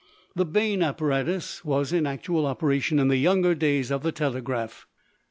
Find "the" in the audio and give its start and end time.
0.35-0.45, 3.07-3.17, 4.01-4.11